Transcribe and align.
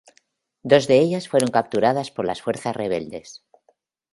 Dos 0.63 0.87
de 0.87 0.97
ellas 0.99 1.27
fueron 1.29 1.51
capturadas 1.51 2.09
por 2.09 2.25
las 2.25 2.41
fuerzas 2.41 2.75
rebeldes. 2.75 3.43